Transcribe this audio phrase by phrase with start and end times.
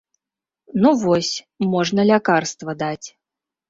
[0.85, 1.31] Ну, вось,
[1.77, 3.07] можна лякарства даць.